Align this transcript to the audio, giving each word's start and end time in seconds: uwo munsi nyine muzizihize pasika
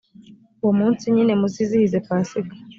uwo 0.61 0.73
munsi 0.79 1.03
nyine 1.15 1.33
muzizihize 1.41 1.97
pasika 2.07 2.55